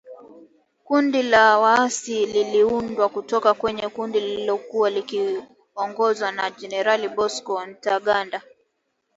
[0.83, 8.41] Kundi la waasi liliundwa kutoka kwenye kundi lililokuwa likiongozwa na Generali Bosco Ntaganda